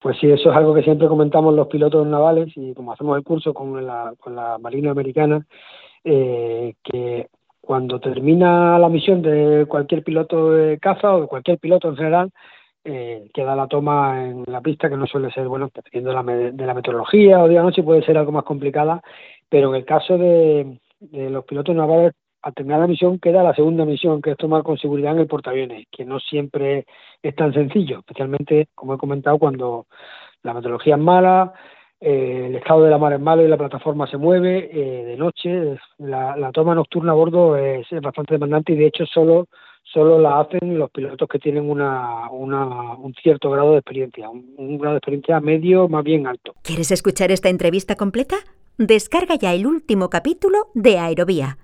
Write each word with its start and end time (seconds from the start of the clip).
Pues 0.00 0.16
sí, 0.18 0.30
eso 0.30 0.50
es 0.50 0.56
algo 0.56 0.74
que 0.74 0.82
siempre 0.82 1.08
comentamos 1.08 1.54
los 1.54 1.68
pilotos 1.68 2.06
navales 2.06 2.48
y 2.56 2.72
como 2.74 2.92
hacemos 2.92 3.18
el 3.18 3.22
curso 3.24 3.52
con 3.52 3.84
la, 3.86 4.14
Marina 4.58 4.92
Americana, 4.92 5.46
eh, 6.04 6.74
que 6.82 7.28
cuando 7.60 8.00
termina 8.00 8.78
la 8.78 8.88
misión 8.88 9.20
de 9.20 9.66
cualquier 9.68 10.02
piloto 10.02 10.52
de 10.52 10.78
caza 10.78 11.14
o 11.14 11.20
de 11.22 11.26
cualquier 11.26 11.58
piloto 11.58 11.88
en 11.88 11.96
general, 11.96 12.30
eh, 12.84 13.28
queda 13.34 13.54
la 13.54 13.68
toma 13.68 14.24
en 14.26 14.44
la 14.46 14.62
pista, 14.62 14.88
que 14.88 14.96
no 14.96 15.06
suele 15.06 15.30
ser, 15.32 15.48
bueno, 15.48 15.70
dependiendo 15.74 16.10
de 16.10 16.16
la, 16.16 16.50
de 16.52 16.66
la 16.66 16.74
meteorología 16.74 17.42
o 17.42 17.48
día 17.48 17.62
noche, 17.62 17.82
puede 17.82 18.02
ser 18.02 18.16
algo 18.16 18.32
más 18.32 18.44
complicada, 18.44 19.02
pero 19.50 19.68
en 19.68 19.76
el 19.76 19.84
caso 19.84 20.16
de, 20.16 20.80
de 21.00 21.28
los 21.28 21.44
pilotos 21.44 21.74
navales, 21.76 22.14
al 22.42 22.54
terminar 22.54 22.80
la 22.80 22.86
misión 22.86 23.18
queda 23.18 23.42
la 23.42 23.54
segunda 23.54 23.84
misión, 23.84 24.22
que 24.22 24.32
es 24.32 24.36
tomar 24.36 24.62
con 24.62 24.78
seguridad 24.78 25.12
en 25.12 25.20
el 25.20 25.26
portaaviones, 25.26 25.86
que 25.90 26.04
no 26.04 26.18
siempre 26.20 26.86
es 27.22 27.34
tan 27.34 27.52
sencillo, 27.52 27.98
especialmente, 27.98 28.68
como 28.74 28.94
he 28.94 28.98
comentado, 28.98 29.38
cuando 29.38 29.86
la 30.42 30.54
meteorología 30.54 30.94
es 30.94 31.00
mala, 31.00 31.52
eh, 32.00 32.46
el 32.46 32.56
estado 32.56 32.84
de 32.84 32.90
la 32.90 32.98
mar 32.98 33.12
es 33.12 33.20
malo 33.20 33.44
y 33.44 33.48
la 33.48 33.58
plataforma 33.58 34.06
se 34.06 34.16
mueve 34.16 34.70
eh, 34.72 35.04
de 35.04 35.16
noche. 35.16 35.78
La, 35.98 36.50
toma 36.52 36.74
nocturna 36.74 37.12
a 37.12 37.14
bordo 37.14 37.56
es, 37.56 37.86
bastante 38.00 38.34
demandante 38.34 38.72
y 38.72 38.76
de 38.76 38.86
hecho 38.86 39.04
solo, 39.04 39.48
solo 39.82 40.18
la 40.18 40.40
hacen 40.40 40.78
los 40.78 40.90
pilotos 40.90 41.28
que 41.28 41.38
tienen 41.38 41.68
una, 41.68 42.30
una, 42.30 42.94
un 42.94 43.12
cierto 43.22 43.50
grado 43.50 43.72
de 43.72 43.78
experiencia, 43.78 44.30
un 44.30 44.78
grado 44.78 44.94
de 44.94 44.98
experiencia 44.98 45.40
medio 45.40 45.88
más 45.88 46.02
bien 46.02 46.26
alto. 46.26 46.54
¿Quieres 46.62 46.90
escuchar 46.90 47.30
esta 47.30 47.50
entrevista 47.50 47.96
completa? 47.96 48.36
Descarga 48.78 49.34
ya 49.34 49.52
el 49.52 49.66
último 49.66 50.08
capítulo 50.08 50.68
de 50.72 50.98
Aerovía 50.98 51.58